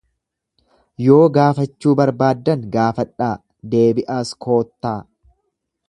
[1.07, 3.31] Yoo gaafachuu barbaaddan gaafadhaa,
[3.75, 4.97] deebi'aas koottaa.